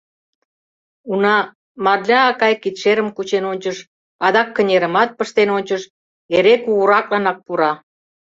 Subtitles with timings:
[1.11, 1.37] Уна,
[1.85, 3.77] Марля акай кидшерым кучен ончыш,
[4.25, 5.83] адак кынерымат пыштен ончыш,
[6.35, 7.71] эре Кугыракланак пура.